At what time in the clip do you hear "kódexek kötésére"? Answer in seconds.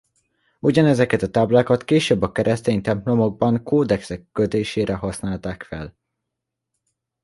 3.63-4.95